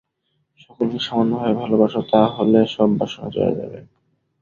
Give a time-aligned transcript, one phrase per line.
[0.59, 3.79] সকলকে সমানভাবে ভালবাসো, তা হলে সব বাসনা চলে যাবে।